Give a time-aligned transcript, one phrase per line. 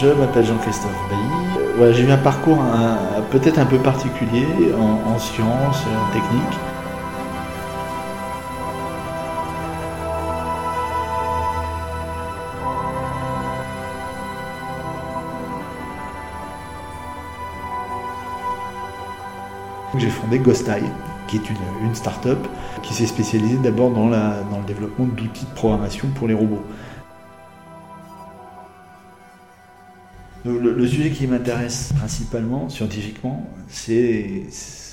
[0.00, 1.94] je m'appelle Jean-Christophe Bailly.
[1.94, 2.62] j'ai eu un parcours
[3.30, 4.46] peut-être un peu particulier
[4.76, 6.58] en, sciences, en technique.
[19.96, 20.82] J'ai fondé Ghostai,
[21.26, 22.46] qui est une, une start-up
[22.82, 26.64] qui s'est spécialisée d'abord dans, dans le développement d'outils de programmation pour les robots.
[30.86, 34.44] Le, sujet qui m'intéresse principalement, scientifiquement, c'est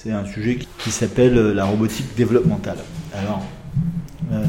[0.10, 2.80] un sujet qui, s'appelle la robotique développementale.
[3.14, 3.44] Alors,
[4.32, 4.44] euh,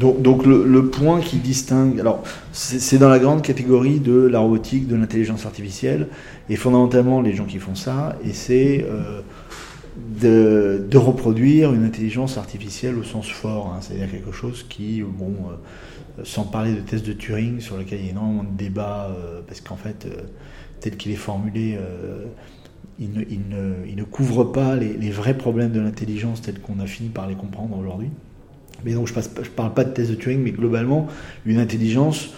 [0.00, 4.96] donc, le, point qui distingue, alors c'est dans la grande catégorie de la robotique, de
[4.96, 6.08] l'intelligence artificielle,
[6.48, 9.20] et fondamentalement les gens qui font ça, et c'est euh,
[10.18, 13.80] de, reproduire une intelligence artificielle au sens fort, hein.
[13.82, 15.56] c'est-à-dire quelque chose qui, bon, euh,
[16.22, 19.40] sans parler de tests de Turing sur lequel il y a énormément de débats, euh,
[19.46, 20.22] parce qu'en fait, euh,
[20.80, 21.78] tel qu'il est formulé,
[22.98, 23.22] il ne,
[23.86, 27.34] il, ne, couvre pas les, vrais problèmes de l'intelligence tels qu'on a fini par les
[27.34, 28.10] comprendre aujourd'hui.
[28.84, 31.08] Mais donc je ne parle pas de tests de Turing, mais globalement,
[31.46, 32.34] une intelligence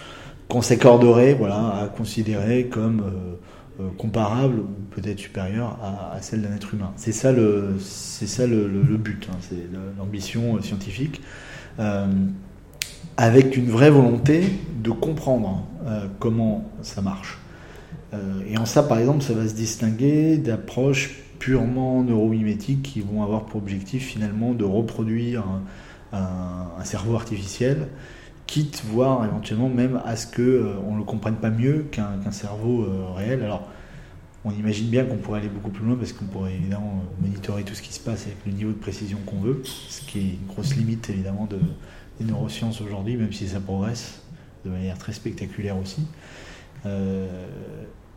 [0.49, 3.03] qu'on s'accorderait voilà, à considérer comme
[3.79, 6.93] euh, comparable ou peut-être supérieure à, celle d'un être humain.
[6.97, 7.77] C'est ça le,
[8.97, 11.21] but, hein, c'est l'ambition scientifique,
[11.79, 12.07] euh,
[13.17, 14.45] avec une vraie volonté
[14.83, 17.39] de comprendre euh, comment ça marche.
[18.48, 23.45] et en ça, par exemple, ça va se distinguer d'approches purement neuromimétiques qui vont avoir
[23.45, 25.45] pour objectif finalement de reproduire
[26.12, 27.89] un, cerveau artificiel
[28.47, 32.86] quitte voire éventuellement même à ce que on ne le comprenne pas mieux qu'un cerveau
[33.17, 33.42] réel.
[33.42, 33.69] Alors
[34.46, 37.74] on imagine bien qu'on pourrait aller beaucoup plus loin parce qu'on pourrait évidemment monitorer tout
[37.74, 40.46] ce qui se passe avec le niveau de précision qu'on veut, ce qui est une
[40.46, 41.58] grosse limite évidemment de,
[42.21, 44.21] des neurosciences aujourd'hui, même si ça progresse
[44.65, 46.03] de manière très spectaculaire aussi.
[46.85, 47.27] Euh,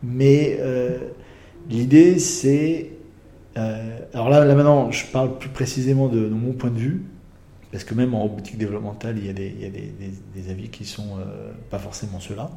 [0.02, 0.98] mais euh,
[1.68, 2.90] l'idée c'est...
[3.56, 7.02] Euh, alors là, maintenant, je parle plus précisément de, mon point de vue,
[7.72, 11.78] parce que même en robotique développementale, il y a des, avis qui sont euh, pas
[11.78, 12.50] forcément ceux-là.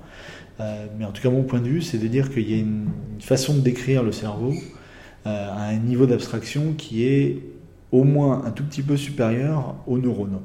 [0.97, 2.87] Mais en tout cas, mon point de vue, c'est de dire qu'il y a une,
[3.19, 4.53] façon de décrire le cerveau
[5.25, 7.39] à un niveau d'abstraction qui est
[7.91, 10.39] au moins un tout petit peu supérieur aux neurones.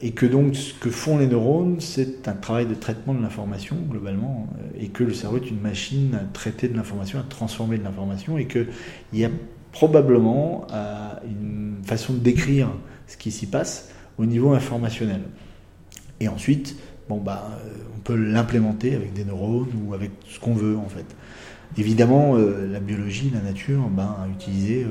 [0.00, 3.76] Et que donc ce que font les neurones, c'est un travail de traitement de l'information
[3.90, 4.46] globalement,
[4.78, 8.38] et que le cerveau est une machine à traiter de l'information, à transformer de l'information,
[8.38, 8.68] et qu'il
[9.12, 9.30] y a
[9.72, 10.66] probablement
[11.24, 12.68] une façon de décrire
[13.08, 15.22] ce qui s'y passe au niveau informationnel.
[16.20, 16.76] Et ensuite,
[17.08, 20.88] bon, bah, euh, on peut l'implémenter avec des neurones ou avec ce qu'on veut en
[20.88, 21.06] fait.
[21.78, 24.88] Évidemment, euh, la biologie, la nature, ben, a utilisé euh,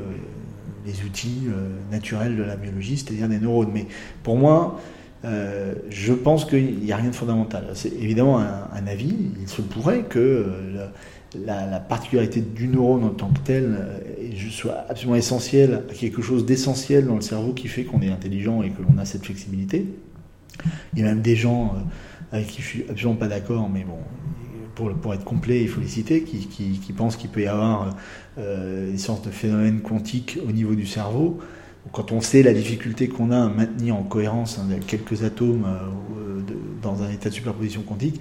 [0.86, 1.48] les outils
[1.92, 3.72] naturels de la biologie, c'est-à-dire des neurones.
[3.74, 3.88] Mais
[4.24, 4.80] pour moi,
[5.24, 7.66] je pense qu'il n'y a rien de fondamental.
[7.74, 9.16] C'est évidemment un, avis.
[9.42, 10.46] Il se pourrait que
[11.36, 16.46] la, particularité du neurone en tant que tel euh, soit absolument essentielle à quelque chose
[16.46, 19.86] d'essentiel dans le cerveau qui fait qu'on est intelligent et que l'on a cette flexibilité.
[20.94, 23.84] Il y a même des gens euh, avec qui je suis absolument pas d'accord, mais
[23.84, 24.00] bon,
[25.02, 27.96] pour, être complet, il faut les citer, qui, qui, pensent qu'il peut y avoir
[28.38, 31.40] euh, des sortes de phénomènes quantiques au niveau du cerveau.
[31.92, 35.66] Quand on sait la difficulté qu'on a à maintenir en cohérence hein, quelques atomes
[36.82, 38.20] dans un état de superposition quantique,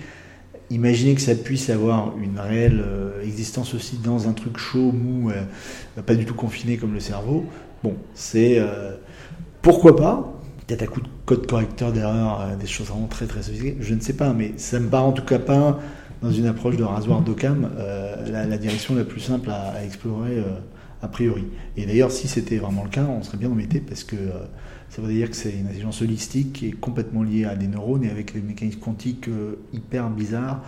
[0.70, 5.30] Imaginez que ça puisse avoir une réelle euh, existence aussi dans un truc chaud, mou,
[5.30, 7.46] euh, pas du tout confiné comme le cerveau.
[7.82, 8.94] Bon, c'est euh,
[9.62, 10.34] pourquoi pas?
[10.66, 14.00] Peut-être à coup de code correcteur d'erreur, des choses vraiment très très sophistiquées, je ne
[14.00, 15.78] sais pas, mais ça me paraît en tout cas pas
[16.22, 17.70] dans une approche de rasoir d'Occam
[18.30, 20.42] la, direction la plus simple à, explorer
[21.02, 21.44] a priori.
[21.76, 24.16] Et d'ailleurs, si c'était vraiment le cas, on serait bien embêté parce que
[24.90, 28.04] ça veut dire que c'est une intelligence holistique qui est complètement liée à des neurones
[28.04, 30.62] et avec des mécanismes quantiques euh, hyper bizarres.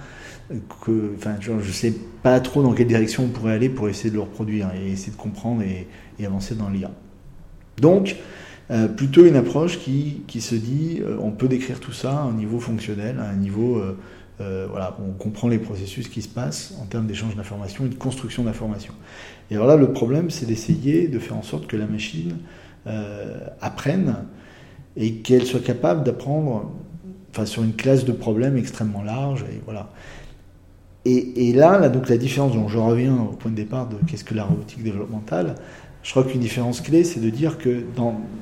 [0.53, 4.11] Euh, que, je ne sais pas trop dans quelle direction on pourrait aller pour essayer
[4.11, 5.87] de le reproduire et essayer de comprendre et,
[6.25, 6.91] avancer dans l'IA.
[7.81, 8.17] Donc,
[8.71, 12.33] euh, plutôt une approche qui, qui se dit on peut décrire tout ça à un
[12.33, 13.83] niveau fonctionnel, à un niveau.
[14.71, 18.45] Voilà, on comprend les processus qui se passent en termes d'échange d'informations et de construction
[18.45, 18.95] d'informations.
[19.51, 22.37] Et alors là, le problème, c'est d'essayer de faire en sorte que la machine
[22.87, 24.17] euh, apprennent
[24.97, 26.73] et qu'elles soient capables d'apprendre
[27.31, 29.45] enfin, sur une classe de problèmes extrêmement large.
[29.53, 29.91] Et, voilà.
[31.05, 34.35] et, là, donc la différence, dont je reviens au point de départ de qu'est-ce que
[34.35, 35.57] la robotique développementale,
[36.03, 37.85] je crois qu'une différence clé, c'est de dire que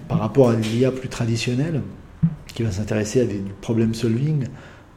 [0.08, 1.82] par rapport à l'IA plus traditionnelle,
[2.54, 4.44] qui va s'intéresser à des problèmes solving,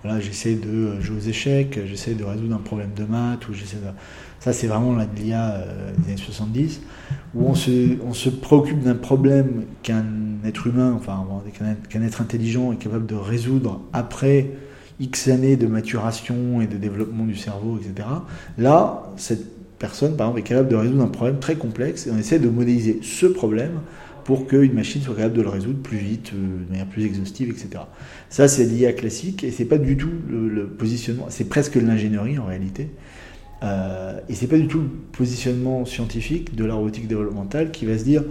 [0.03, 3.77] voilà, j'essaie de jouer aux échecs, j'essaie de résoudre un problème de maths, ou j'essaie.
[4.39, 6.81] Ça, c'est vraiment l'IA euh, des années 70,
[7.36, 10.03] où on se, on se préoccupe d'un problème qu'un
[10.44, 11.24] être humain, enfin,
[11.89, 14.50] qu'un être intelligent est capable de résoudre après
[15.00, 18.07] X années de maturation et de développement du cerveau, etc.
[18.57, 19.45] Là, cette
[19.77, 22.50] personne, par exemple, est capable de résoudre un problème très complexe et on essaie de
[22.50, 23.81] modéliser ce problème
[24.24, 27.50] pour qu'une machine soit capable de le résoudre plus vite, euh, de manière plus exhaustive,
[27.50, 27.84] etc.
[28.30, 32.46] Ça, c'est l'IA classique et c'est pas du tout le, positionnement, c'est presque l'ingénierie en
[32.46, 32.90] réalité.
[33.64, 37.98] Euh, et c'est pas du tout le positionnement scientifique de la robotique développementale qui va
[37.98, 38.24] se dire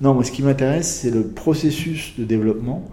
[0.00, 2.84] non, moi ce qui m'intéresse, c'est le processus de développement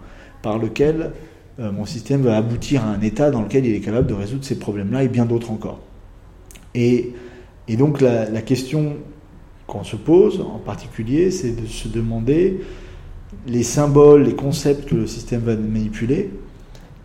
[0.42, 1.12] par lequel
[1.60, 4.44] euh, mon système va aboutir à un état dans lequel il est capable de résoudre
[4.44, 5.80] ces problèmes-là et bien d'autres encore.
[6.74, 7.12] Et,
[7.78, 8.96] donc la question
[9.66, 12.60] qu'on se pose en particulier, c'est de se demander
[13.46, 16.30] les symboles, les concepts que le système va manipuler,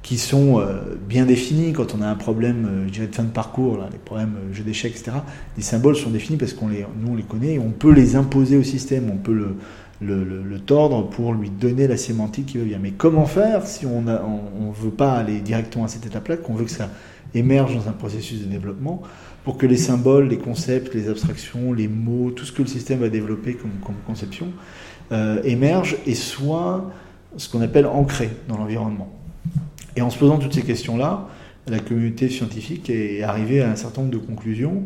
[0.01, 3.23] qui sont euh, bien définis quand on a un problème euh, je dirais, de fin
[3.23, 5.17] de parcours, là, les problèmes euh, jeu d'échecs, etc.
[5.57, 8.15] Les symboles sont définis parce qu'on les, nous on les connaît et on peut les
[8.15, 9.55] imposer au système, on peut le,
[10.01, 12.79] le, le, tordre pour lui donner la sémantique qui va bien.
[12.81, 16.65] Mais comment faire si on ne veut pas aller directement à cette étape-là, qu'on veut
[16.65, 16.89] que ça
[17.35, 19.03] émerge dans un processus de développement?
[19.49, 22.99] Pour que les symboles, les concepts, les abstractions, les mots, tout ce que le système
[22.99, 23.71] va développer comme,
[24.05, 24.49] conception
[25.11, 26.91] euh, émerge et soit
[27.35, 29.11] ce qu'on appelle ancré dans l'environnement.
[29.95, 31.29] Et en se posant toutes ces questions-là,
[31.65, 34.83] la communauté scientifique est arrivée à un certain nombre de conclusions,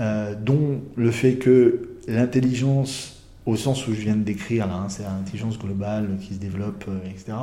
[0.00, 5.02] euh, dont le fait que l'intelligence au sens où je viens de décrire hein, c'est
[5.02, 7.36] l'intelligence globale qui se développe, euh, etc.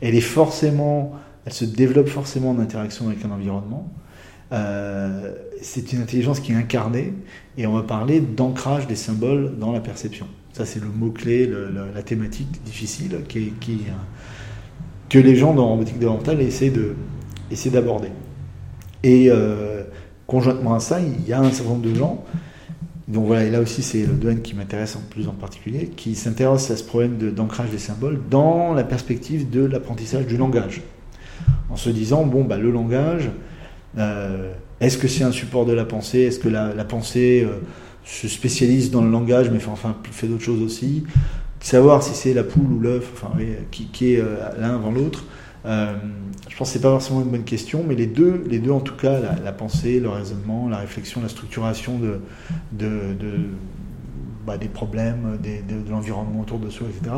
[0.00, 1.14] Elle est forcément,
[1.44, 3.92] elle se développe forcément en interaction avec un environnement.
[4.52, 5.34] Euh,
[5.64, 7.12] c'est une intelligence qui est incarnée
[7.56, 10.26] et on va parler d'ancrage des symboles dans la perception.
[10.52, 11.50] Ça, c'est le mot-clé,
[11.94, 13.18] la thématique difficile
[15.08, 16.08] que les gens dans robotique de
[17.50, 18.08] essaient d'aborder.
[19.02, 19.82] Et euh,
[20.26, 22.24] conjointement à ça, il y a un certain nombre de gens
[23.06, 26.14] donc voilà, et là aussi c'est le domaine qui m'intéresse en plus en particulier, qui
[26.14, 30.80] s'intéresse à ce problème d'ancrage des symboles dans la perspective de l'apprentissage du langage.
[31.68, 33.30] En se disant, bon, bah, le langage,
[33.98, 36.20] euh, est-ce que c'est un support de la pensée?
[36.20, 37.60] Est-ce que la, pensée euh,
[38.04, 41.04] se spécialise dans le langage, mais fait, enfin fait d'autres choses aussi?
[41.60, 43.32] Savoir si c'est la poule ou l'œuf, enfin,
[43.70, 45.24] qui, qui, est euh, l'un avant l'autre.
[45.64, 48.80] je pense que c'est pas forcément une bonne question, mais les deux, les deux en
[48.80, 52.20] tout cas, la, pensée, le raisonnement, la réflexion, la structuration de,
[54.46, 57.16] bah, des problèmes, de, l'environnement autour de soi, etc.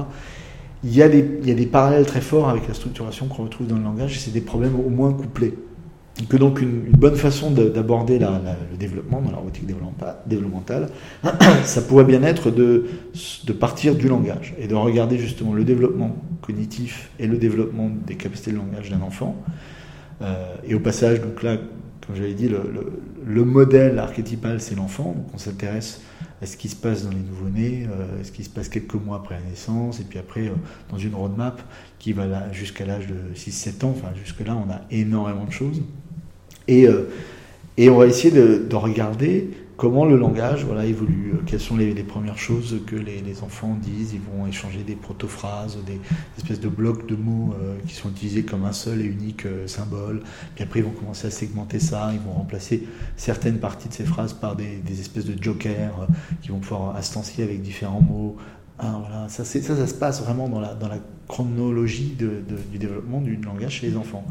[0.85, 4.21] Il y, a des, parallèles très forts avec la structuration qu'on retrouve dans le langage,
[4.21, 5.55] c'est des problèmes au moins couplés
[6.25, 10.89] que donc une, bonne façon d'aborder le développement dans la robotique développementale,
[11.65, 12.87] ça pourrait bien être de,
[13.59, 18.53] partir du langage et de regarder justement le développement cognitif et le développement des capacités
[18.53, 19.37] de langage d'un enfant.
[20.23, 21.59] Euh, et au passage, donc là,
[22.07, 22.61] comme j'avais dit, le,
[23.27, 25.15] le, modèle archétypal, c'est l'enfant.
[25.17, 26.01] Donc on s'intéresse
[26.41, 29.17] à ce qui se passe dans les nouveau-nés, euh, ce qui se passe quelques mois
[29.17, 30.55] après la naissance, et puis après, euh,
[30.91, 31.61] dans une roadmap
[31.99, 33.95] qui va jusqu'à l'âge de 6-7 ans.
[33.97, 35.83] Enfin, jusque-là, on a énormément de choses.
[36.69, 37.09] Et, euh,
[37.77, 41.93] et on va essayer de, de, regarder comment le langage évolue, euh, quelles sont les,
[42.03, 44.15] premières choses que les, enfants disent.
[44.15, 46.01] Ils vont échanger des protophrases, des
[46.39, 50.23] espèces de blocs de mots euh, qui sont utilisés comme un seul et unique symbole.
[50.55, 52.87] Puis après, ils vont commencer à segmenter ça, ils vont remplacer
[53.17, 56.09] certaines parties de ces phrases par des, des espèces de jokers
[56.43, 58.37] qui vont pouvoir instancier avec différents mots.
[58.79, 59.29] Ah, voilà.
[59.29, 63.89] ça, ça, se passe vraiment dans la, dans la chronologie du développement du langage chez
[63.89, 64.25] les enfants.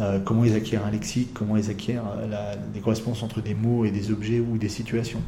[0.00, 3.54] Euh, comment ils acquièrent un lexique, comment ils acquièrent euh, la, les correspondances entre des
[3.54, 5.20] mots et des objets ou des situations.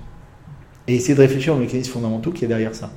[0.86, 2.90] Et essayer de réfléchir aux mécanismes fondamentaux qu'il y a derrière ça.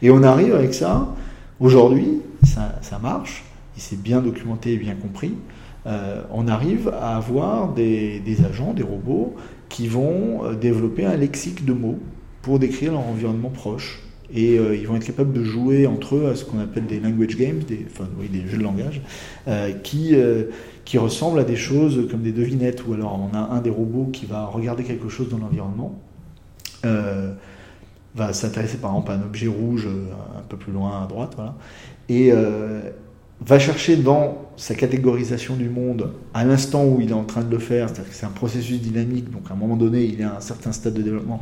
[0.00, 1.14] Et on arrive avec ça,
[1.60, 3.44] aujourd'hui, ça, ça, marche,
[3.76, 5.34] et c'est bien documenté et bien compris,
[5.86, 9.34] euh, on arrive à avoir des, des, agents, des robots,
[9.68, 11.98] qui vont développer un lexique de mots
[12.42, 14.01] pour décrire leur environnement proche
[14.34, 17.00] et euh, ils vont être capables de jouer entre eux à ce qu'on appelle des
[17.00, 19.02] language games, des, enfin, des jeux de langage,
[19.48, 20.44] euh, qui, euh,
[20.84, 24.08] qui ressemblent à des choses comme des devinettes, ou alors on a un des robots
[24.12, 25.98] qui va regarder quelque chose dans l'environnement,
[28.14, 31.54] va s'intéresser par exemple à un objet rouge un peu plus loin à droite, voilà,
[32.08, 32.32] et
[33.44, 37.50] va chercher dans sa catégorisation du monde à l'instant où il est en train de
[37.50, 40.24] le faire, c'est-à-dire que c'est un processus dynamique, donc à un moment donné il est
[40.24, 41.40] à un certain stade de développement,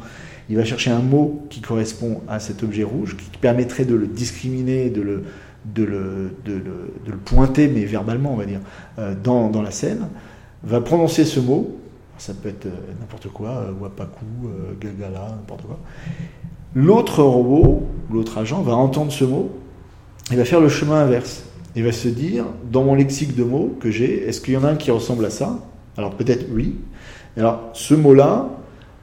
[0.49, 4.07] il va chercher un mot qui correspond à cet objet rouge, qui permettrait de le
[4.07, 5.25] discriminer, de le,
[5.65, 8.61] de le, de le, de le pointer, mais verbalement, on va dire,
[8.99, 10.09] euh, dans, dans, la scène,
[10.63, 11.77] va prononcer ce mot,
[12.17, 14.25] ça peut être euh, n'importe quoi, euh, Wapaku,
[14.81, 15.79] Gagala, n'importe quoi.
[16.75, 19.51] L'autre robot, l'autre agent, va entendre ce mot,
[20.31, 21.45] il va faire le chemin inverse.
[21.77, 24.65] Il va se dire, dans mon lexique de mots que j'ai, est-ce qu'il y en
[24.65, 25.59] a un qui ressemble à ça?
[25.97, 26.77] Alors peut-être oui.
[27.37, 28.49] Alors ce mot-là,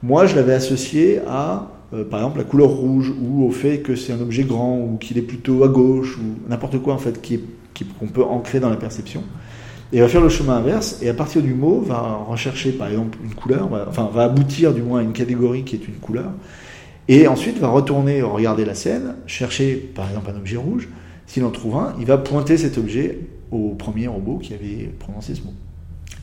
[0.02, 3.96] moi, je l'avais associé à, euh, par exemple, la couleur rouge, ou au fait que
[3.96, 7.14] c'est un objet grand, ou qu'il est plutôt à gauche, ou n'importe quoi, en fait,
[7.14, 7.36] qu'on
[7.74, 9.24] qui, peut ancrer dans la perception.
[9.92, 13.18] et va faire le chemin inverse, et à partir du mot, va rechercher par exemple
[13.24, 16.30] une couleur, enfin va aboutir du moins à une catégorie qui est une couleur,
[17.08, 20.88] et ensuite va retourner regarder la scène, chercher par exemple un objet rouge,
[21.28, 23.20] s'il en trouve un, il va pointer cet objet
[23.52, 25.52] au premier robot qui avait prononcé ce mot.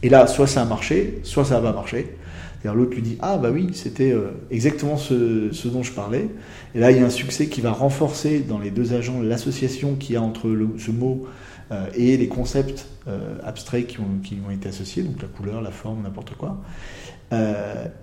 [0.04, 2.18] Et là, soit ça a marché, soit ça marché.
[2.60, 6.28] C'est-à-dire l'autre lui dit Ah bah oui, c'était euh, exactement ce, dont je parlais.
[6.74, 9.96] Et là, il y a un succès qui va renforcer dans les deux agents l'association
[9.96, 11.28] qu'il y a entre ce mot
[11.72, 15.72] euh, et les concepts euh, abstraits qui ont, ont, été associés, donc la couleur, la
[15.72, 16.58] forme, n'importe quoi.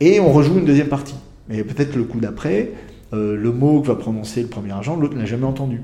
[0.01, 1.17] et on rejoue une deuxième partie.
[1.49, 2.71] Mais peut-être le coup d'après,
[3.13, 5.81] le mot que va prononcer le premier agent, l'autre n'a jamais entendu.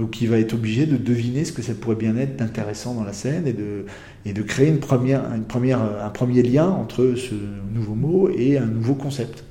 [0.00, 3.04] Donc il va être obligé de deviner ce que ça pourrait bien être d'intéressant dans
[3.04, 7.34] la scène et de, créer une première, première, un premier lien entre ce
[7.74, 9.44] nouveau mot et un nouveau concept.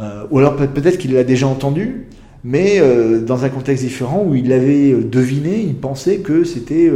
[0.00, 2.06] Euh, ou alors peut-être qu'il l'a déjà entendu,
[2.42, 6.90] mais euh, dans un contexte différent où il l'avait euh, deviné, il pensait que c'était,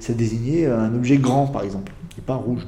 [0.00, 2.66] ça désignait un objet grand par exemple, et pas rouge.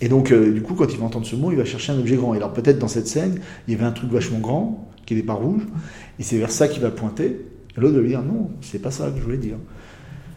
[0.00, 2.14] Et donc du coup quand il va entendre ce mot, il va chercher un objet
[2.14, 2.34] grand.
[2.34, 5.26] Et alors peut-être dans cette scène, il y avait un truc vachement grand qui n'était
[5.26, 5.62] pas rouge,
[6.20, 7.36] et c'est vers ça qu'il va pointer.
[7.76, 9.56] L'autre va lui dire non, c'est pas ça que je voulais dire.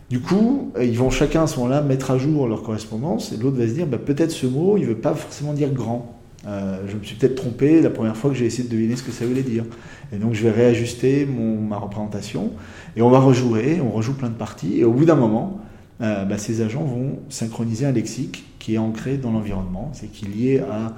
[0.10, 3.58] Du coup, ils vont chacun à ce moment-là mettre à jour leur correspondance et l'autre
[3.58, 6.20] va se dire bah, peut-être ce mot, il veut pas forcément dire grand.
[6.48, 9.04] Euh, je me suis peut-être trompé la première fois que j'ai essayé de deviner ce
[9.04, 9.66] que ça voulait dire.
[10.12, 12.52] Et donc je vais réajuster mon, ma représentation
[12.96, 15.60] et on va rejouer, on rejoue plein de parties et au bout d'un moment,
[16.02, 20.26] euh, bah, ces agents vont synchroniser un lexique qui est ancré dans l'environnement, c'est qui
[20.26, 20.96] est lié à,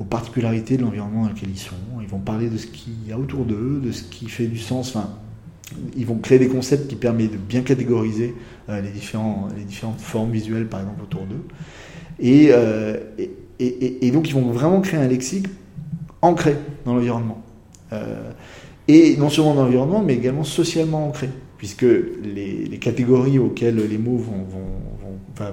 [0.00, 1.76] aux particularités de l'environnement dans lequel ils sont.
[2.02, 4.58] Ils vont parler de ce qu'il y a autour d'eux, de ce qui fait du
[4.58, 5.08] sens, enfin
[5.96, 8.34] ils vont créer des concepts qui permettent de bien catégoriser
[8.68, 11.44] euh, les, différentes formes visuelles, par exemple, autour d'eux.
[12.22, 12.98] Euh,
[13.58, 15.46] et, donc, ils vont vraiment créer un lexique
[16.22, 17.42] ancré dans l'environnement.
[17.92, 18.30] Euh,
[18.88, 24.16] et non seulement dans l'environnement, mais également socialement ancré, puisque les, catégories auxquelles les mots
[24.16, 24.46] vont,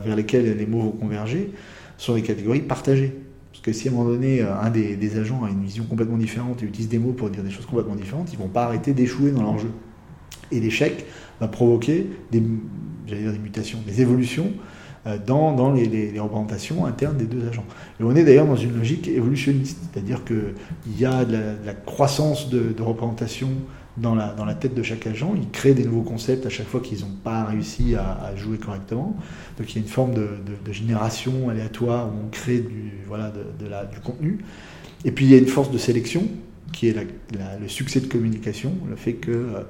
[0.03, 1.51] vers lesquelles les mots vont converger
[1.97, 3.13] sont des catégories partagées.
[3.51, 6.17] Parce que si à un moment donné, un des, des, agents a une vision complètement
[6.17, 8.93] différente et utilise des mots pour dire des choses complètement différentes, ils vont pas arrêter
[8.93, 9.71] d'échouer dans leur jeu.
[10.51, 11.05] Et l'échec
[11.39, 14.51] va provoquer des, mutations, des évolutions
[15.05, 17.65] euh, dans, dans les, représentations internes des deux agents.
[17.99, 22.49] Et on est d'ailleurs dans une logique évolutionniste, c'est-à-dire qu'il y a de la, croissance
[22.49, 23.49] de, de, représentation
[23.97, 26.67] dans la, dans la tête de chaque agent, ils créent des nouveaux concepts à chaque
[26.67, 29.15] fois qu'ils n'ont pas réussi à, jouer correctement.
[29.57, 33.33] Donc il y a une forme de, génération aléatoire où on crée du, voilà,
[33.69, 34.39] la, du contenu.
[35.05, 36.23] Et puis il y a une force de sélection
[36.73, 36.95] qui est
[37.59, 39.63] le succès de communication, le fait que euh,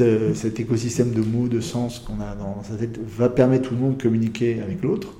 [0.00, 3.74] euh, cet écosystème de mots, de sens qu'on a dans sa tête va permettre tout
[3.74, 5.14] le monde de communiquer avec l'autre.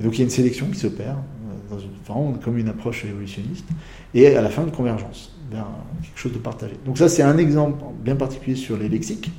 [0.00, 1.16] Donc il y a une sélection qui s'opère,
[1.72, 3.66] euh, vraiment comme une approche évolutionniste,
[4.14, 5.66] et à la fin une convergence vers
[6.02, 6.74] quelque chose de partagé.
[6.86, 9.30] Donc ça c'est un exemple bien particulier sur les lexiques,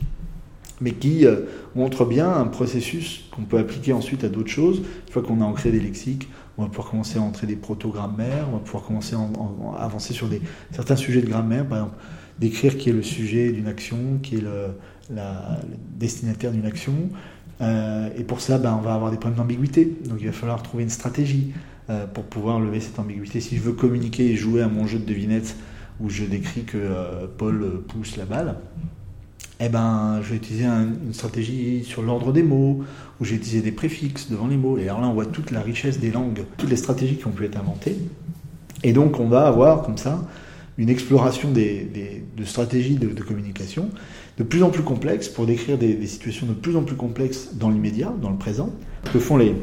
[0.81, 1.41] mais qui euh,
[1.73, 4.79] montre bien un processus qu'on peut appliquer ensuite à d'autres choses.
[4.79, 6.27] Une fois qu'on a ancré des lexiques,
[6.57, 10.27] on va pouvoir commencer à entrer des protogrammaires, on va pouvoir commencer à, avancer sur
[10.71, 11.95] certains sujets de grammaire, par exemple
[12.39, 14.67] décrire qui est le sujet d'une action, qui est le,
[15.97, 16.93] destinataire d'une action.
[17.61, 19.97] Euh, et pour ça, ben, on va avoir des problèmes d'ambiguïté.
[20.05, 21.53] Donc il va falloir trouver une stratégie
[21.89, 23.39] euh, pour pouvoir lever cette ambiguïté.
[23.39, 25.55] Si je veux communiquer et jouer à mon jeu de devinette
[25.99, 28.55] où je décris que euh, Paul pousse la balle,
[29.59, 32.83] eh ben, je vais utiliser une stratégie sur l'ordre des mots,
[33.19, 34.79] où j'ai utilisé des préfixes devant les mots.
[34.79, 37.31] Et alors là, on voit toute la richesse des langues, toutes les stratégies qui ont
[37.31, 37.95] pu être inventées.
[38.83, 40.27] Et donc, on va avoir comme ça
[40.81, 43.89] une exploration de stratégies de, communication
[44.39, 47.69] de plus en plus complexes pour décrire des, situations de plus en plus complexes dans
[47.69, 48.71] l'immédiat, dans le présent,
[49.13, 49.55] que font les,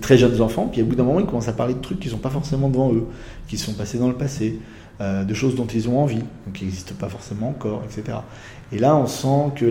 [0.00, 0.68] très jeunes enfants.
[0.72, 2.30] Puis au bout d'un moment, ils commencent à parler de trucs qui ne sont pas
[2.30, 3.04] forcément devant eux,
[3.48, 4.60] qui sont passés dans le passé,
[5.02, 6.22] euh, de choses dont ils ont envie,
[6.54, 8.18] qui n'existent pas forcément encore, etc.
[8.72, 9.66] Et là, on sent que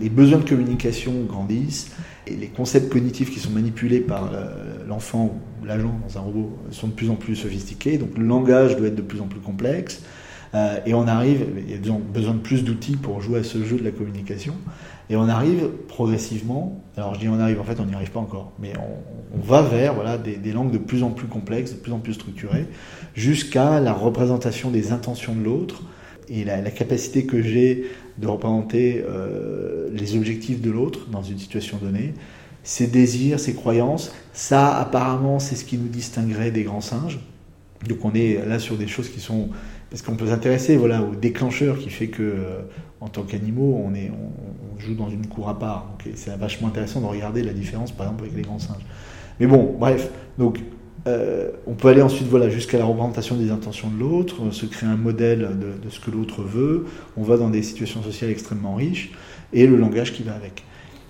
[0.00, 1.90] les besoins de communication grandissent
[2.26, 6.58] et les concepts cognitifs qui sont manipulés par euh, l'enfant ou l'agent dans un robot
[6.70, 7.98] sont de plus en plus sophistiqués.
[7.98, 10.02] Donc le langage doit être de plus en plus complexe.
[10.54, 13.64] Euh, et on arrive, il y a besoin de plus d'outils pour jouer à ce
[13.64, 14.54] jeu de la communication.
[15.10, 18.20] Et on arrive progressivement, alors je dis on arrive, en fait on n'y arrive pas
[18.20, 18.72] encore, mais
[19.34, 21.98] on, va vers voilà, des, des, langues de plus en plus complexes, de plus en
[21.98, 22.66] plus structurées,
[23.14, 25.82] jusqu'à la représentation des intentions de l'autre
[26.28, 31.38] et la, la, capacité que j'ai de représenter euh, les objectifs de l'autre dans une
[31.38, 32.14] situation donnée,
[32.62, 34.14] ses désirs, ses croyances.
[34.32, 37.18] Ça, apparemment, c'est ce qui nous distinguerait des grands singes.
[37.88, 39.48] Donc on est là sur des choses qui sont
[39.92, 42.60] parce qu'on peut s'intéresser voilà, au déclencheur qui fait que, euh,
[43.02, 45.94] en tant qu'animaux, on, on, joue dans une cour à part.
[46.14, 48.86] C'est vachement intéressant de regarder la différence, par exemple, avec les grands singes.
[49.38, 50.10] Mais bon, bref.
[50.38, 50.60] Donc,
[51.06, 54.88] euh, on peut aller ensuite voilà, jusqu'à la représentation des intentions de l'autre, se créer
[54.88, 56.86] un modèle de, ce que l'autre veut.
[57.18, 59.12] On va dans des situations sociales extrêmement riches
[59.52, 60.64] et le langage qui va avec.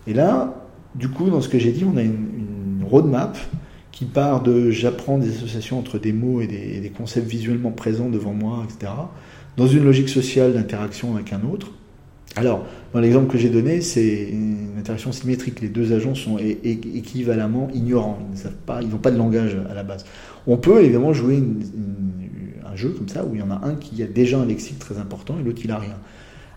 [0.08, 3.38] Et là, du coup, dans ce que j'ai dit, on a une, roadmap
[3.92, 8.32] qui part de j'apprends des associations entre des mots et des, concepts visuellement présents devant
[8.32, 8.92] moi, etc.,
[9.56, 11.72] dans une logique sociale d'interaction avec un autre.
[12.36, 15.60] Alors, dans l'exemple que j'ai donné, c'est une interaction symétrique.
[15.60, 18.18] Les deux agents sont équivalemment ignorants.
[18.32, 20.06] Ils savent pas, ils n'ont pas de langage à la base.
[20.46, 21.42] On peut évidemment jouer
[22.66, 24.78] un jeu comme ça où il y en a un qui a déjà un lexique
[24.78, 25.96] très important et l'autre il n'a rien.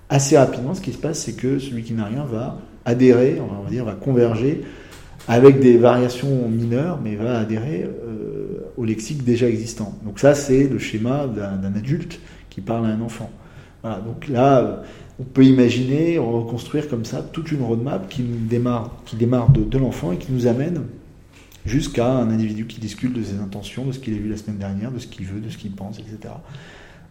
[0.08, 3.64] Assez rapidement, ce qui se passe, c'est que celui qui n'a rien va adhérer, on
[3.64, 4.62] va dire, va converger
[5.28, 9.98] avec des variations mineures, mais va adhérer euh, au lexique déjà existant.
[10.06, 13.30] Donc ça, c'est le schéma d'un adulte qui parle à un enfant.
[13.82, 14.84] Voilà, donc là,
[15.20, 20.32] on peut imaginer reconstruire comme ça toute une roadmap qui démarre, de, l'enfant et qui
[20.32, 20.84] nous amène
[21.66, 24.58] jusqu'à un individu qui discute de ses intentions, de ce qu'il a vu la semaine
[24.58, 26.34] dernière, de ce qu'il veut, de ce qu'il pense, etc.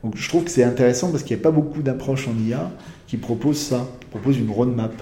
[0.05, 2.71] Donc je trouve que c'est intéressant parce qu'il n'y a pas beaucoup d'approches en IA
[3.07, 4.93] qui proposent ça, qui proposent une roadmap,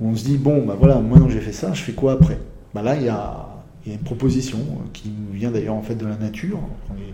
[0.00, 2.12] où on se dit, bon, bah voilà, maintenant que j'ai fait ça, je fais quoi
[2.12, 2.38] après?
[2.74, 3.48] Bah Là, il y a,
[3.86, 4.58] une proposition
[4.94, 6.58] qui vient d'ailleurs en fait de la nature,
[6.90, 7.12] on est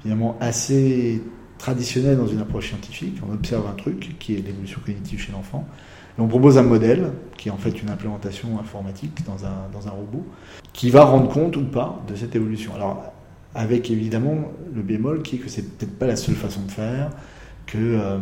[0.00, 1.22] évidemment assez
[1.58, 5.66] traditionnel dans une approche scientifique, on observe un truc qui est l'évolution cognitive chez l'enfant,
[6.16, 9.86] et on propose un modèle, qui est en fait une implémentation informatique dans un, dans
[9.86, 10.24] un robot,
[10.72, 12.74] qui va rendre compte ou pas de cette évolution.
[12.74, 13.12] Alors,
[13.54, 17.10] avec évidemment le bémol qui est que c'est peut-être pas la seule façon de faire,
[17.66, 18.18] que euh,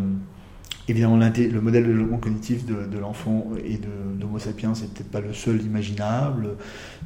[0.88, 3.78] évidemment le modèle de développement cognitif de, de l'enfant et
[4.20, 6.56] d'Homo sapiens c'est peut-être pas le seul imaginable,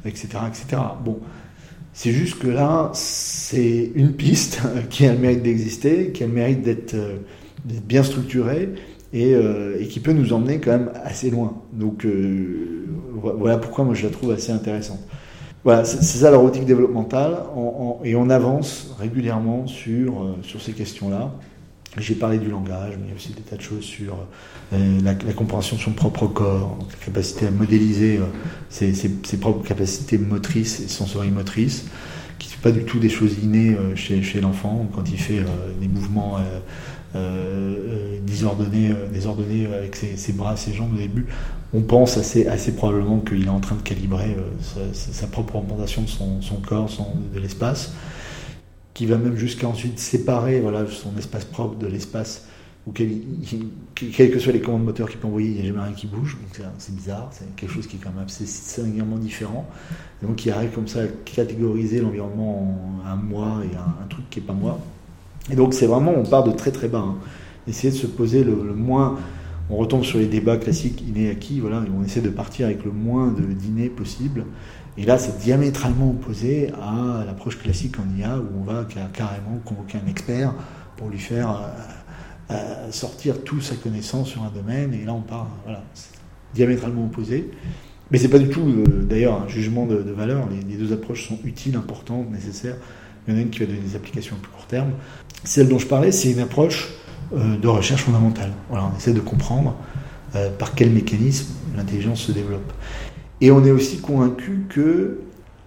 [0.05, 0.81] etc., etc.
[1.03, 1.19] Bon,
[1.93, 6.33] c'est juste que là, c'est une piste qui a le mérite d'exister, qui a le
[6.33, 7.17] mérite d'être euh,
[7.65, 8.69] bien structurée
[9.13, 11.61] et, euh, et, qui peut nous emmener quand même assez loin.
[11.73, 14.99] Donc euh, voilà pourquoi moi je la trouve assez intéressante.
[15.63, 17.37] Voilà, c'est ça la robotique développementale,
[18.03, 21.31] et on avance régulièrement sur, sur ces questions-là.
[21.97, 24.17] J'ai parlé du langage, mais il y a aussi des tas de choses sur
[24.71, 28.21] la, la, compréhension de son propre corps, la capacité à modéliser
[28.69, 31.87] ses, ses, propres capacités motrices et sensorimotrices,
[32.39, 35.43] qui ne sont pas du tout des choses innées chez, chez l'enfant quand il fait
[35.81, 36.39] des mouvements
[37.13, 41.25] euh, désordonné, euh, désordonné avec ses, bras, ses jambes au début,
[41.73, 46.03] on pense assez, assez probablement qu'il est en train de calibrer euh, sa, propre représentation
[46.03, 46.89] de son, corps,
[47.33, 47.93] de l'espace,
[48.93, 52.45] qui va même jusqu'à ensuite séparer voilà, son espace propre de l'espace
[52.99, 55.93] il, quelles que soient les commandes moteurs qu'il peut envoyer, il n'y a jamais rien
[55.93, 56.37] qui bouge.
[56.41, 59.67] Donc c'est bizarre, c'est quelque chose qui est quand même assez singulièrement différent.
[60.23, 64.39] Donc il arrive comme ça à catégoriser l'environnement en un moi et un, truc qui
[64.39, 64.79] n'est pas moi.
[65.51, 67.05] Et donc c'est vraiment, on part de très très bas.
[67.05, 67.15] Hein.
[67.67, 69.19] Essayer de se poser le, moins,
[69.71, 72.91] on retombe sur les débats classiques inné acquis, voilà, on essaie de partir avec le
[72.91, 74.45] moins de dîner possible.
[74.97, 79.97] Et là, c'est diamétralement opposé à l'approche classique en IA où on va carrément convoquer
[80.05, 80.53] un expert
[80.97, 84.93] pour lui faire euh, euh, sortir toute sa connaissance sur un domaine.
[84.93, 85.47] Et là, on part,
[86.53, 87.49] diamétralement opposé.
[88.11, 90.49] Mais c'est pas du tout, euh, d'ailleurs, un jugement de, valeur.
[90.49, 92.75] Les, les, deux approches sont utiles, importantes, nécessaires.
[93.25, 94.91] Il y en a une qui va donner des applications à plus court terme.
[95.45, 96.89] Celle dont je parlais, c'est une approche
[97.33, 98.51] de recherche fondamentale.
[98.69, 99.75] On essaie de comprendre
[100.35, 102.71] euh, par quel mécanisme l'intelligence se développe.
[103.41, 105.19] Et on est aussi convaincu que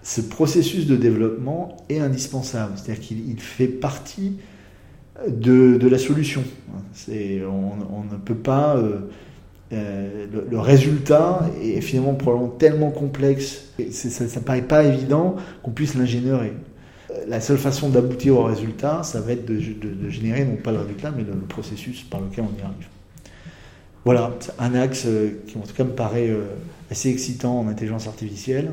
[0.02, 4.38] ce processus de développement est indispensable, c'est-à-dire qu'il fait partie
[5.28, 6.42] de, la solution.
[7.10, 8.76] On, on, ne peut pas...
[8.76, 9.00] Euh,
[9.74, 15.94] euh, le, résultat est finalement probablement tellement complexe, ça ne paraît pas évident qu'on puisse
[15.94, 16.52] l'ingénierer
[17.28, 19.58] la seule façon d'aboutir au résultat, ça va être de,
[20.08, 22.86] générer non pas le résultat, mais le, processus par lequel on y arrive.
[24.04, 26.44] Voilà, un axe euh, qui en tout cas me paraît euh,
[26.90, 28.72] assez excitant en intelligence artificielle.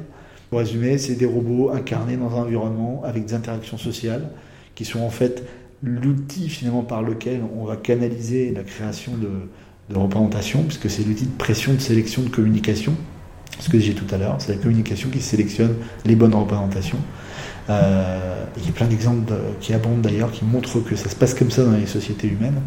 [0.49, 4.27] Pour résumer, c'est des robots incarnés dans un environnement avec des interactions sociales
[4.75, 5.43] qui sont en fait
[5.83, 9.29] l'outil finalement par lequel on va canaliser la création de,
[9.89, 12.93] de représentations, puisque c'est l'outil de pression, de sélection, de communication.
[13.59, 15.75] Ce que j'ai tout à l'heure, c'est la communication qui sélectionne
[16.05, 16.97] les bonnes représentations.
[17.69, 21.15] Euh, il y a plein d'exemples de, qui abondent d'ailleurs, qui montrent que ça se
[21.15, 22.61] passe comme ça dans les sociétés humaines.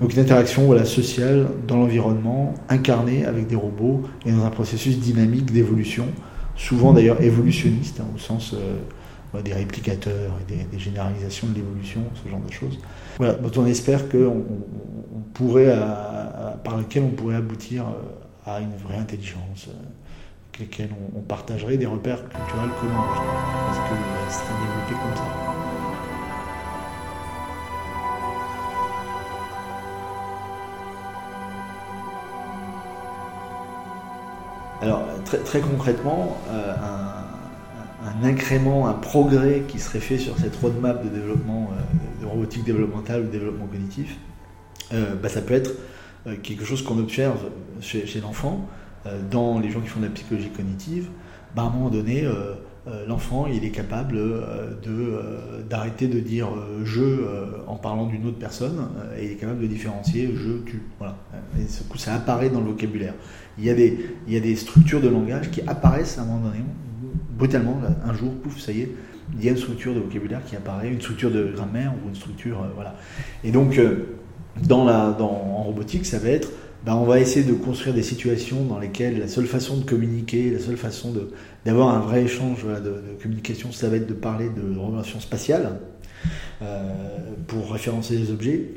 [0.00, 5.52] Donc une interaction sociale dans l'environnement, incarnée avec des robots et dans un processus dynamique
[5.52, 6.06] d'évolution,
[6.54, 12.30] souvent d'ailleurs évolutionniste, hein, au sens euh, des réplicateurs et des, généralisations de l'évolution, ce
[12.30, 12.78] genre de choses.
[13.18, 15.74] Voilà, dont on espère on pourrait,
[16.64, 19.68] par lequel on pourrait aboutir euh, à une vraie intelligence.
[20.56, 23.04] Euh, lesquels on, partagerait des repères culturels communs,
[23.66, 25.46] parce que serait développé comme ça.
[34.82, 36.74] Alors, très, très concrètement, euh,
[38.04, 42.64] un, incrément, un progrès qui serait fait sur cette roadmap de développement euh, de robotique
[42.64, 44.16] développementale ou développement cognitif,
[44.92, 45.72] euh, bah, ça peut être
[46.42, 47.38] quelque chose qu'on observe
[47.80, 48.68] chez, l'enfant,
[49.30, 51.08] dans les gens qui font de la psychologie cognitive,
[51.54, 52.54] bah à un moment donné, euh,
[53.08, 56.48] l'enfant il est capable de d'arrêter de dire
[56.84, 57.02] je
[57.66, 58.88] en parlant d'une autre personne
[59.18, 61.16] et il est capable de différencier je tu voilà.
[61.96, 63.14] Ça apparaît dans le vocabulaire.
[63.58, 66.26] Il y a des il y a des structures de langage qui apparaissent à un
[66.26, 66.62] moment donné
[67.36, 68.92] brutalement un jour pouf ça y est
[69.36, 72.14] il y a une structure de vocabulaire qui apparaît une structure de grammaire ou une
[72.14, 72.94] structure voilà.
[73.42, 73.80] Et donc
[74.62, 76.50] dans la dans en robotique ça va être
[76.86, 80.50] ben, on va essayer de construire des situations dans lesquelles la seule façon de communiquer,
[80.50, 81.12] la seule façon
[81.64, 85.80] d'avoir un vrai échange de, communication, ça va être de parler de relations spatiales
[86.62, 86.92] euh,
[87.48, 88.70] pour référencer les objets.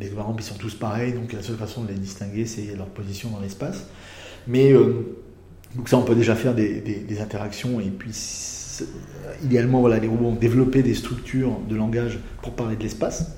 [0.00, 2.86] Les exemple, ils sont tous pareils, donc la seule façon de les distinguer, c'est leur
[2.86, 3.88] position dans l'espace.
[4.46, 5.14] Mais euh,
[5.76, 8.12] donc ça, on peut déjà faire des, interactions et puis
[9.42, 13.36] idéalement, voilà, les robots ont développé des structures de langage pour parler de l'espace.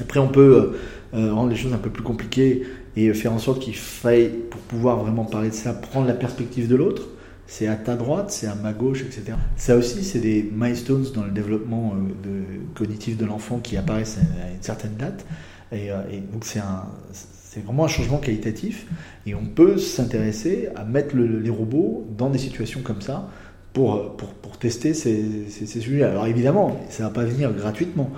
[0.00, 0.72] Après, on peut
[1.14, 2.62] euh, rendre les choses un peu plus compliquées
[2.96, 6.68] et faire en sorte qu'il faille, pour pouvoir vraiment parler de ça, prendre la perspective
[6.68, 7.02] de l'autre.
[7.46, 9.36] C'est à ta droite, c'est à ma gauche, etc.
[9.56, 12.42] Ça aussi, c'est des milestones dans le développement euh,
[12.76, 15.26] cognitif de l'enfant qui apparaissent à une certaine date.
[15.72, 15.96] Et, euh,
[16.32, 18.86] donc, c'est vraiment un changement qualitatif.
[19.26, 23.28] Et on peut s'intéresser à mettre les robots dans des situations comme ça
[23.72, 24.16] pour
[24.60, 26.02] tester ces, ces, ces, sujets.
[26.02, 28.10] Alors évidemment, ça ne va pas venir gratuitement.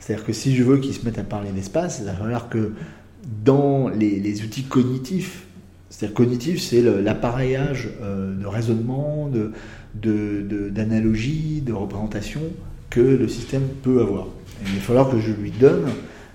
[0.00, 2.72] C'est-à-dire que si je veux qu'ils se mettent à parler d'espace, il va falloir que
[3.44, 5.46] dans les, outils cognitifs.
[5.90, 9.30] C'est-à-dire cognitif, c'est l'appareillage euh, de raisonnement,
[9.94, 12.40] d'analogie, de, représentation
[12.88, 14.26] que le système peut avoir.
[14.66, 15.90] il va falloir que je lui donne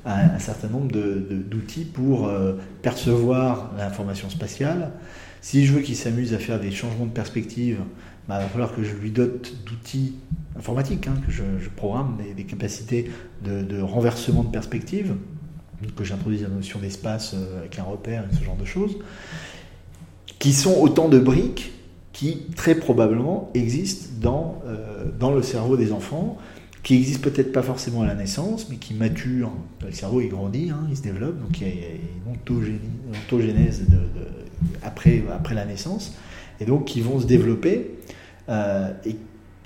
[0.06, 4.92] un, certain nombre d'outils pour euh, percevoir l'information spatiale.
[5.42, 7.80] Si je veux qu'il s'amuse à faire des changements de perspective,
[8.28, 10.16] bah, il va falloir que je lui dote d'outils
[10.58, 11.44] informatiques, hein, que je,
[11.76, 13.12] programme des, capacités
[13.44, 15.16] de, renversement de perspective
[15.96, 18.98] que j'introduise la notion d'espace euh, avec un repère et ce genre de choses,
[20.40, 21.74] qui sont autant de briques
[22.14, 26.38] qui très probablement existent dans, euh, dans le cerveau des enfants,
[26.82, 29.52] qui existent peut-être pas forcément à la naissance, mais qui maturent.
[29.86, 33.86] Le cerveau il grandit, hein, il se développe, donc il y a, une ontogénèse
[34.82, 36.16] après, après la naissance,
[36.60, 37.92] et donc qui vont se développer
[38.50, 39.16] euh, et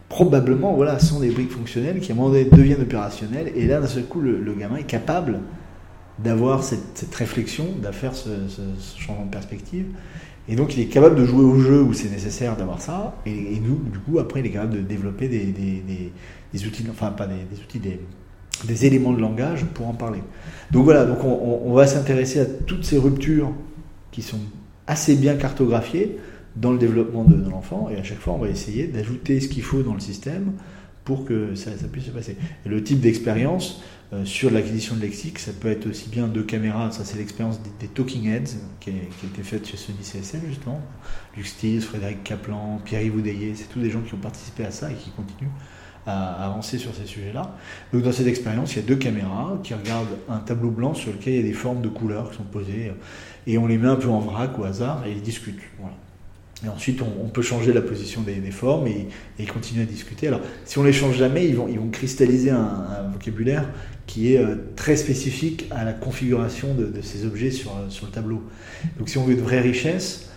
[0.09, 3.79] probablement voilà sont des briques fonctionnelles qui à un moment donné deviennent opérationnelles, et là
[3.79, 5.39] d'un seul coup le, gamin est capable
[6.17, 8.29] d'avoir cette, réflexion, d'affaire ce,
[8.97, 9.85] changement de perspective.
[10.47, 13.15] Et donc il est capable de jouer au jeu où c'est nécessaire d'avoir ça.
[13.25, 17.61] Et, nous, du coup, après, il est capable de développer des, outils, enfin pas des,
[17.61, 20.23] outils, des, éléments de langage pour en parler.
[20.71, 23.51] Donc voilà, donc on, va s'intéresser à toutes ces ruptures
[24.11, 24.39] qui sont
[24.87, 26.17] assez bien cartographiées
[26.55, 27.89] dans le développement de, l'enfant.
[27.89, 30.53] Et à chaque fois, on va essayer d'ajouter ce qu'il faut dans le système
[31.05, 32.37] pour que ça, puisse se passer.
[32.65, 33.81] Et le type d'expérience,
[34.11, 37.59] euh, sur l'acquisition de lexique, ça peut être aussi bien deux caméras, ça c'est l'expérience
[37.79, 40.81] des, Talking Heads qui a, été faite chez Sony CSL justement,
[41.37, 41.45] Luc
[41.81, 45.51] Frédéric Kaplan, Pierre-Yves c'est tous des gens qui ont participé à ça et qui continuent
[46.07, 47.55] à avancer sur ces sujets-là.
[47.93, 51.11] Donc dans cette expérience, il y a deux caméras qui regardent un tableau blanc sur
[51.11, 52.91] lequel il y a des formes de couleurs qui sont posées
[53.45, 55.61] et on les met un peu en vrac au hasard et ils discutent.
[55.79, 55.95] Voilà.
[56.65, 59.07] Et ensuite, on, peut changer la position des, formes et,
[59.39, 60.27] et, continuer à discuter.
[60.27, 63.69] Alors, si on les change jamais, ils vont, ils vont cristalliser un, vocabulaire
[64.07, 68.11] qui est euh, très spécifique à la configuration de, ces objets sur, euh, sur, le
[68.11, 68.43] tableau.
[68.97, 70.31] Donc, si on veut de vraie richesse,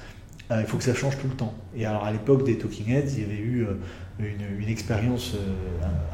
[0.52, 1.54] euh, il faut que ça change tout le temps.
[1.76, 3.66] Et alors, à l'époque des Talking Heads, il y avait eu
[4.20, 5.34] une, expérience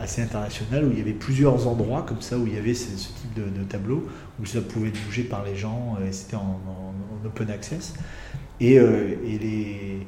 [0.01, 2.89] assez internationale où il y avait plusieurs endroits comme ça où il y avait ce,
[2.89, 4.09] type de, tableau
[4.41, 6.59] où ça pouvait bouger par les gens et c'était en
[7.25, 7.95] open access.
[8.61, 10.07] Et, euh, les,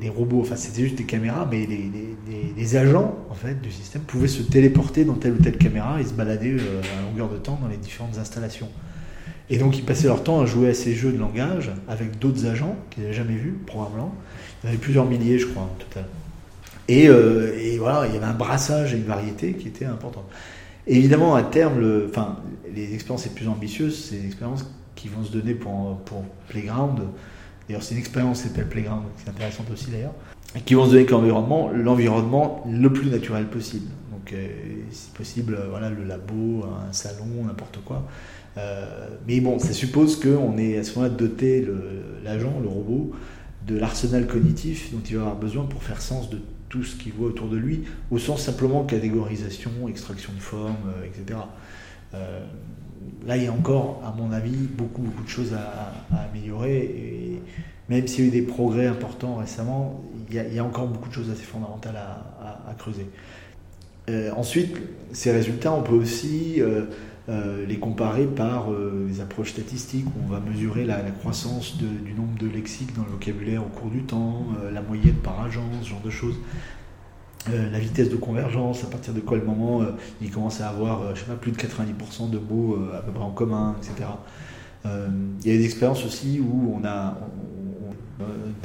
[0.00, 1.90] les, robots, enfin c'était juste des caméras, mais les,
[2.56, 6.04] les, agents en fait du système pouvaient se téléporter dans telle ou telle caméra et
[6.04, 8.68] se balader euh, à longueur de temps dans les différentes installations.
[9.48, 12.46] Et donc ils passaient leur temps à jouer à ces jeux de langage avec d'autres
[12.46, 14.14] agents qu'ils n'avaient jamais vus, probablement.
[14.62, 16.04] Il y en avait plusieurs milliers, je crois, en total.
[16.86, 20.28] Et, euh, voilà, il y avait un brassage et une variété qui était importante.
[20.86, 22.38] évidemment, à terme, enfin,
[22.74, 24.66] les expériences les plus ambitieuses, c'est des expériences
[25.00, 27.00] qui vont se donner pour, pour Playground.
[27.66, 30.14] D'ailleurs, c'est une expérience qui s'appelle Playground, qui est intéressante aussi d'ailleurs.
[30.66, 33.88] Qui vont se donner l'environnement, l'environnement le plus naturel possible.
[34.10, 34.48] Donc, euh,
[34.90, 38.06] si possible, euh, voilà, le labo, un salon, n'importe quoi.
[38.58, 41.66] Euh, mais bon, ça suppose qu'on est à ce moment-là doté
[42.22, 43.12] l'agent, le, robot,
[43.66, 47.12] de l'arsenal cognitif dont il va avoir besoin pour faire sens de tout ce qu'il
[47.12, 51.38] voit autour de lui, au sens simplement catégorisation, extraction de forme, etc
[53.26, 57.40] là, il y a encore, à mon avis, beaucoup, beaucoup de choses à, améliorer.
[57.88, 61.14] Même s'il y a eu des progrès importants récemment, il y a, encore beaucoup de
[61.14, 63.06] choses assez fondamentales à, creuser.
[64.08, 64.76] Euh, ensuite,
[65.12, 66.86] ces résultats, on peut aussi euh,
[67.28, 68.68] euh, les comparer par
[69.06, 73.10] des approches statistiques où on va mesurer la, croissance du nombre de lexiques dans le
[73.10, 76.36] vocabulaire au cours du temps, la moyenne par agence, ce genre de choses.
[77.48, 79.82] La vitesse de convergence, à partir de quel moment
[80.20, 83.24] il commence à avoir, je sais pas, plus de 90% de mots à peu près
[83.24, 84.08] en commun, etc.
[84.84, 87.16] Il y a des expériences aussi où on a,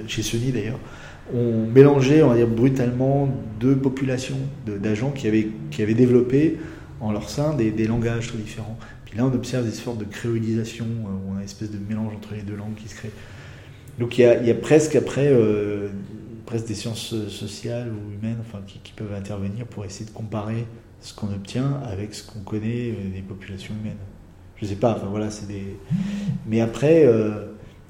[0.07, 0.79] chez Sony d'ailleurs,
[1.33, 6.57] on mélangeait, on va dire brutalement, deux populations d'agents qui avaient, qui avaient développé
[7.01, 8.77] en leur sein des, langages très différents.
[9.05, 12.13] Puis là, on observe des sortes de créolisation, euh, on a une espèce de mélange
[12.15, 13.11] entre les deux langues qui se crée.
[13.99, 15.87] Donc il y a, presque après, euh,
[16.45, 20.65] presque des sciences sociales ou humaines enfin, qui, peuvent intervenir pour essayer de comparer
[21.01, 23.97] ce qu'on obtient avec ce qu'on connaît euh, des populations humaines.
[24.57, 25.77] Je sais pas, enfin voilà, c'est des.
[26.47, 27.05] Mais après,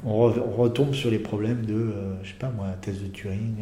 [0.04, 3.58] on, retombe sur les problèmes de, je sais pas moi, thèse de Turing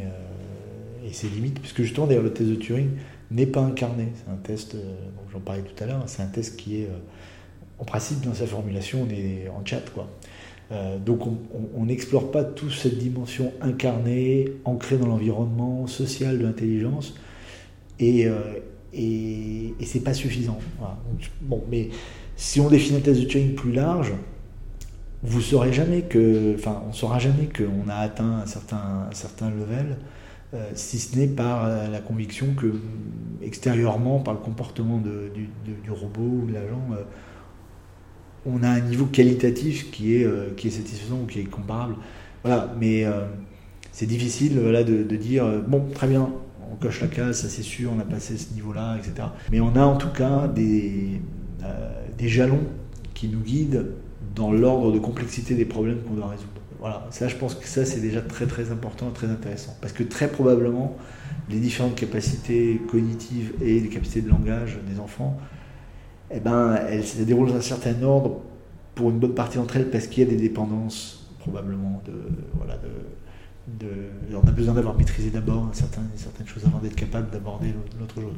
[1.06, 2.91] et ses limites, puisque justement, d'ailleurs, le test de Turing,
[3.32, 4.10] n'est pas incarné.
[4.15, 4.95] C'est un test, euh,
[5.32, 6.99] j'en parlais tout à l'heure, c'est un test qui est, euh,
[7.79, 9.82] en principe, dans sa formulation, on est en chat.
[9.93, 10.08] Quoi.
[10.73, 11.21] Euh, donc
[11.75, 17.13] on n'explore pas toute cette dimension incarnée, ancrée dans l'environnement social de l'intelligence,
[17.99, 18.27] et,
[18.93, 20.57] et, et c'est pas suffisant.
[21.41, 21.89] bon, mais
[22.36, 24.13] si on définit un test de Turing plus large,
[25.21, 29.97] vous saurez jamais que, enfin, on saura jamais qu'on a atteint un certain, certain level
[30.53, 32.71] euh, si ce n'est par euh, la conviction que
[33.41, 35.49] extérieurement, par le comportement du,
[35.89, 37.03] robot ou de l'agent, euh,
[38.45, 41.95] on a un niveau qualitatif qui est, qui est satisfaisant ou qui est comparable.
[42.43, 43.06] Voilà, mais
[43.91, 46.29] c'est difficile voilà, de, dire, bon, très bien,
[46.71, 49.29] on coche la case, ça c'est sûr, on a passé ce niveau-là, etc.
[49.51, 51.21] Mais on a en tout cas des,
[52.17, 52.63] des jalons
[53.13, 53.86] qui nous guident
[54.36, 56.49] dans l'ordre de complexité des problèmes qu'on doit résoudre.
[56.79, 59.73] Voilà, ça je pense que ça c'est déjà très très important et très intéressant.
[59.79, 60.97] Parce que très probablement,
[61.49, 65.38] les différentes capacités cognitives et les capacités de langage des enfants,
[66.31, 68.41] eh ben, elles se déroulent dans un certain ordre
[68.95, 72.13] pour une bonne partie d'entre elles parce qu'il y a des dépendances probablement de...
[72.55, 72.77] Voilà,
[74.33, 78.33] on a besoin d'avoir maîtrisé d'abord certaines, choses avant d'être capable d'aborder l'autre chose.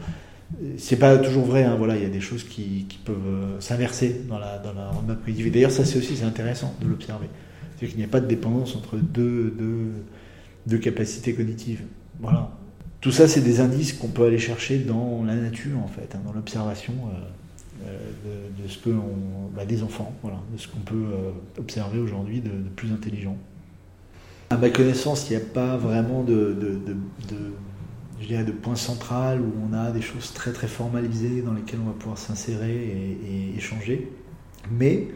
[0.78, 4.24] C'est pas toujours vrai, hein, voilà, il y a des choses qui, peuvent euh, s'inverser
[4.30, 5.52] dans la, dans la cognitive.
[5.52, 7.28] d'ailleurs, ça c'est aussi c'est intéressant de l'observer.
[7.76, 9.56] C'est-à-dire qu'il n'y a pas de dépendance entre deux,
[10.66, 11.82] deux, capacités cognitives.
[12.20, 12.52] Voilà.
[13.02, 16.22] Tout ça, c'est des indices qu'on peut aller chercher dans la nature, en fait, hein,
[16.26, 17.20] dans l'observation euh,
[17.86, 22.00] euh, de, ce que on, bah, des enfants, voilà, de ce qu'on peut euh, observer
[22.00, 23.38] aujourd'hui de, plus intelligent.
[24.50, 26.56] À ma connaissance, il n'y a pas vraiment de,
[28.22, 31.80] je dirais, de point central où on a des choses très très formalisées dans lesquelles
[31.84, 34.12] on va pouvoir s'insérer et, et, échanger.
[34.72, 35.08] Mais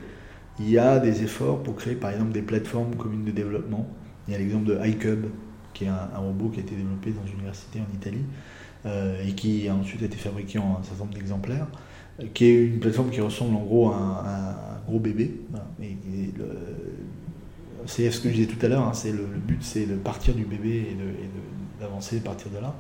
[0.60, 3.88] il y a des efforts pour créer par exemple des plateformes communes de développement.
[4.28, 5.28] Il y a l'exemple de iCub,
[5.74, 8.26] qui est un, robot qui a été développé dans une université en Italie
[8.86, 11.67] euh, et qui a ensuite été fabriqué en un certain nombre d'exemplaires,
[12.34, 15.41] qui est une plateforme qui ressemble en gros à un, gros bébé.
[17.86, 20.34] c'est ce que je disais tout à l'heure, hein, c'est le, but c'est de partir
[20.34, 20.97] du bébé et
[21.79, 22.73] d'avancer à partir de là.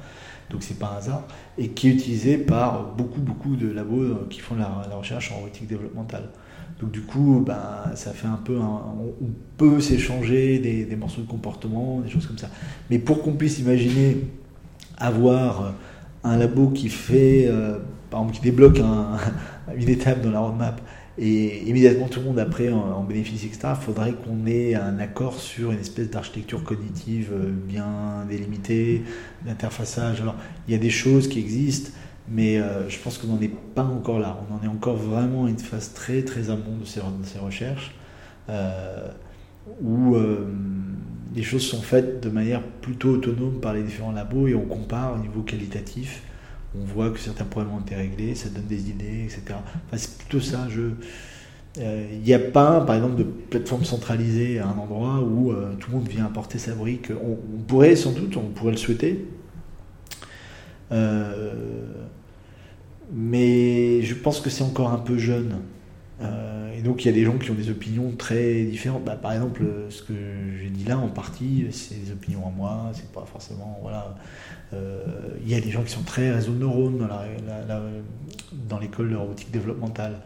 [0.49, 1.23] Donc c'est pas un hasard,
[1.59, 5.67] et qui est utilisé par beaucoup beaucoup de labos qui font la, recherche en robotique
[5.67, 6.29] développementale.
[6.79, 9.13] Donc du coup, ben, ça fait un peu, on
[9.57, 12.49] peut s'échanger des, morceaux de comportement, des choses comme ça.
[12.89, 14.17] Mais pour qu'on puisse imaginer
[14.97, 15.73] avoir
[16.23, 18.79] un labo qui fait, euh, par exemple, qui débloque
[19.75, 20.81] une étape dans la roadmap
[21.21, 25.39] et immédiatement tout le monde après en, bénéficie, etc., il faudrait qu'on ait un accord
[25.39, 29.03] sur une espèce d'architecture cognitive euh, bien délimitée,
[29.45, 30.21] d'interfaçage.
[30.21, 30.35] Alors,
[30.67, 31.91] il y a des choses qui existent
[32.31, 34.37] mais euh, je pense qu'on n'en est pas encore là.
[34.47, 37.95] On en est encore vraiment à une phase très très amont de ces, recherches,
[38.49, 39.07] euh,
[39.81, 40.15] où
[41.33, 45.15] les choses sont faites de manière plutôt autonome par les différents labos et on compare
[45.15, 46.21] au niveau qualitatif.
[46.75, 49.41] On voit que certains problèmes ont été réglés, ça donne des idées, etc.
[49.93, 50.67] C'est plutôt ça.
[51.77, 55.97] il n'y a pas, par exemple, de plateforme centralisée à un endroit où tout le
[55.97, 57.09] monde vient apporter sa brique.
[57.11, 59.25] On, pourrait sans doute, on pourrait le souhaiter.
[60.91, 61.53] Euh,
[63.11, 65.61] mais je pense que c'est encore un peu jeune.
[66.21, 69.03] Euh, et donc il y a des gens qui ont des opinions très différentes.
[69.03, 70.13] Bah, par exemple, ce que
[70.61, 73.79] j'ai dit là en partie, c'est des opinions à moi, c'est pas forcément.
[73.81, 74.15] Voilà.
[74.73, 75.03] Euh,
[75.43, 77.81] il y a des gens qui sont très réseau de neurones dans, la,
[78.67, 80.19] dans l'école de robotique développementale.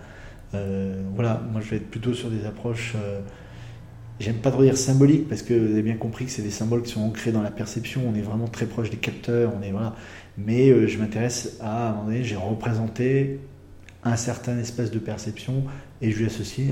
[0.53, 2.95] Euh, voilà, moi je vais être plutôt sur des approches.
[4.19, 6.83] J'aime pas trop dire symboliques parce que vous avez bien compris que c'est des symboles
[6.83, 8.01] qui sont ancrés dans la perception.
[8.07, 9.51] On est vraiment très proche des capteurs.
[9.57, 9.95] On est voilà
[10.37, 13.39] mais euh, je m'intéresse à, un moment donné, j'ai représenté
[14.03, 15.63] un certain espace de perception
[16.01, 16.69] et je lui associe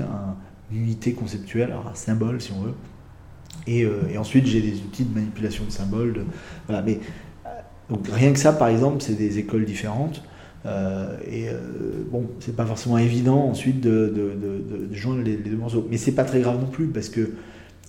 [0.70, 2.74] une unité conceptuelle, alors un symbole si on veut.
[3.66, 6.24] Et, euh, ensuite, j'ai des outils de manipulation de symboles.
[6.66, 6.98] Voilà, mais euh,
[7.92, 10.22] donc rien que ça, par exemple, c'est des écoles différentes.
[10.64, 11.48] Euh, et
[12.10, 14.12] bon, c'est pas forcément évident ensuite de,
[14.92, 15.86] joindre les, deux morceaux.
[15.90, 17.32] Mais c'est pas très grave non plus parce que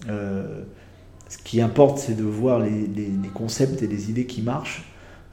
[0.07, 2.89] ce qui importe, c'est de voir les,
[3.33, 4.83] concepts et les idées qui marchent.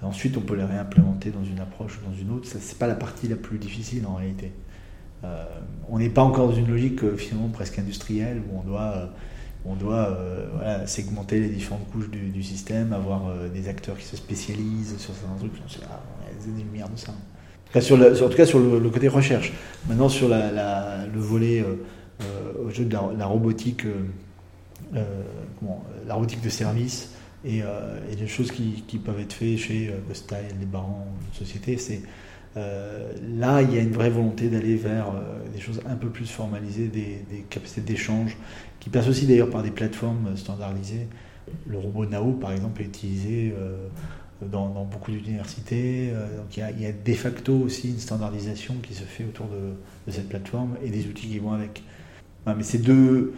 [0.02, 2.48] ensuite, on peut les réimplémenter dans une approche ou dans une autre.
[2.48, 4.52] Ce n'est pas la partie la plus difficile en réalité.
[5.24, 5.44] Euh,
[5.88, 9.06] on n'est pas encore dans une logique euh, finalement presque industrielle où on doit, euh,
[9.64, 10.16] on doit
[10.86, 15.52] segmenter les différentes couches du, système, avoir des acteurs qui se spécialisent sur certains trucs.
[15.82, 16.00] Ah,
[16.46, 17.12] il y a des ça.
[17.12, 19.52] En tout cas, sur le, côté recherche.
[19.88, 21.64] Maintenant, sur le volet
[22.58, 23.84] au jeu de la, robotique,
[24.92, 27.10] la robotique de service
[27.44, 27.62] et,
[28.18, 32.00] les choses qui, peuvent être faites chez Costa et les Barons, de société, c'est
[32.56, 36.08] euh, là, il y a une vraie volonté d'aller vers euh, des choses un peu
[36.08, 38.36] plus formalisées, des, capacités d'échange,
[38.80, 41.06] qui passent aussi d'ailleurs par des plateformes standardisées.
[41.66, 43.76] Le robot Nao, par exemple, est utilisé euh,
[44.42, 46.12] dans, beaucoup d'universités.
[46.36, 50.28] donc il y, a, de facto aussi une standardisation qui se fait autour de, cette
[50.28, 51.82] plateforme et des outils qui vont avec.
[52.46, 53.34] mais c'est deux,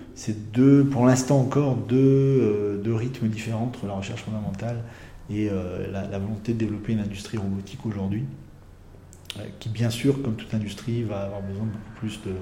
[0.53, 4.85] deux, pour l'instant encore, deux, deux, rythmes différents entre la recherche fondamentale
[5.29, 5.51] et
[5.91, 8.25] la, volonté de développer une industrie robotique aujourd'hui.
[9.39, 12.33] Euh, qui bien sûr, comme toute industrie, va avoir besoin de beaucoup plus de,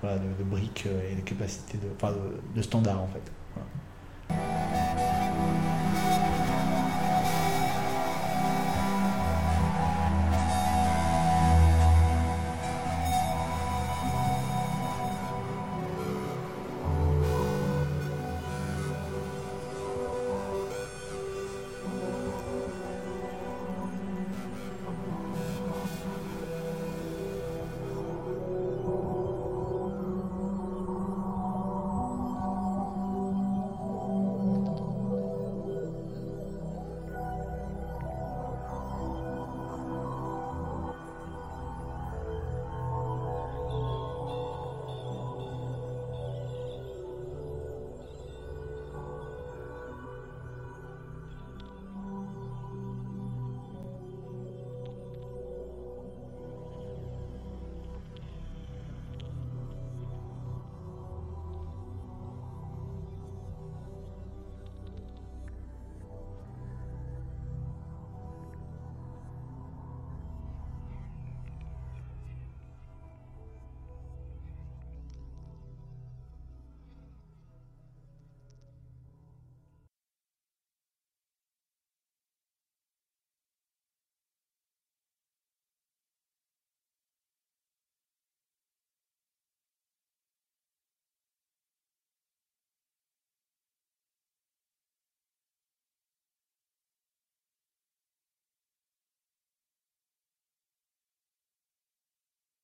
[0.00, 4.34] voilà, de, de, briques euh, et de capacités de, enfin de, de standards en fait.